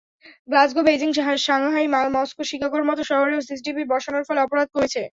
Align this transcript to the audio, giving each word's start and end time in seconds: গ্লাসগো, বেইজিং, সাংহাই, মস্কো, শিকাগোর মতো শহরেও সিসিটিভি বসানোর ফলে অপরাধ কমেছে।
গ্লাসগো, 0.49 0.81
বেইজিং, 0.83 1.09
সাংহাই, 1.39 1.85
মস্কো, 2.15 2.43
শিকাগোর 2.49 2.83
মতো 2.89 3.01
শহরেও 3.03 3.45
সিসিটিভি 3.47 3.83
বসানোর 3.91 4.23
ফলে 4.27 4.39
অপরাধ 4.41 4.67
কমেছে। 4.73 5.01